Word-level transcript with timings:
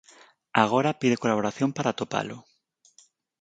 Agora 0.63 0.97
pide 0.99 1.21
colaboración 1.23 1.69
para 1.73 1.91
atopalo. 1.91 2.37